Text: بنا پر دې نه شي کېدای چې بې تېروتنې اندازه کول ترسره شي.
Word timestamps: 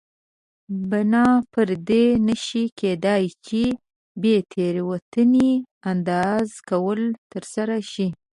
بنا 0.89 1.25
پر 1.51 1.67
دې 1.89 2.05
نه 2.27 2.35
شي 2.45 2.63
کېدای 2.79 3.23
چې 3.45 3.61
بې 4.21 4.35
تېروتنې 4.51 5.49
اندازه 5.91 6.55
کول 6.69 7.01
ترسره 7.31 7.77
شي. 7.91 8.07